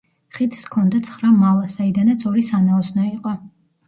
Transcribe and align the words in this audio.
ხიდს 0.35 0.61
ჰქონდა 0.67 1.01
ცხრა 1.07 1.29
მალა, 1.41 1.67
საიდანაც 1.73 2.23
ორი 2.31 2.45
სანაოსნო 2.47 3.07
იყო. 3.11 3.35